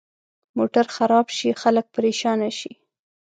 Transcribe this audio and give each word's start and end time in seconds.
موټر 0.57 0.85
خراب 0.95 1.27
شي، 1.37 1.49
خلک 1.61 1.85
پرېشانه 1.95 2.49
شي. 2.59 2.71